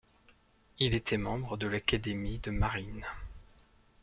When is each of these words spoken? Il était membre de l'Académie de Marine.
Il 0.79 0.95
était 0.95 1.19
membre 1.19 1.57
de 1.57 1.67
l'Académie 1.67 2.39
de 2.39 2.49
Marine. 2.49 3.05